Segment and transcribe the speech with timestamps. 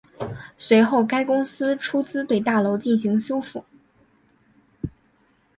[0.57, 3.63] 随后该公司出资对大楼进行修复。